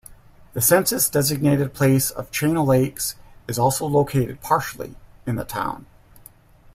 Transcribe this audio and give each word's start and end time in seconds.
The 0.53 0.61
census-designated 0.61 1.75
place 1.75 2.09
of 2.09 2.31
Chain 2.31 2.57
O' 2.57 2.63
Lakes 2.63 3.13
is 3.47 3.59
also 3.59 3.85
located 3.85 4.41
partially 4.41 4.95
in 5.27 5.35
the 5.35 5.45
town. 5.45 5.85